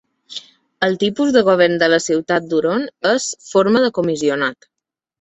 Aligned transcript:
El 0.87 0.97
tipus 1.03 1.33
de 1.35 1.43
govern 1.51 1.77
de 1.85 1.91
la 1.95 2.01
ciutat 2.07 2.49
de 2.49 2.59
Huron 2.63 2.91
és 3.13 3.31
"forma 3.53 3.89
de 3.89 3.97
comissionat". 4.03 4.73